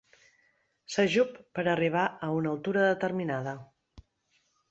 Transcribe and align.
S'ajup 0.93 1.35
en 1.63 1.69
arribar 1.75 2.07
a 2.27 2.31
una 2.39 2.53
altura 2.53 2.87
determinada. 2.87 3.57